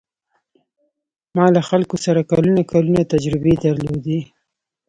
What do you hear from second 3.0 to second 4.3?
تجربې درلودې.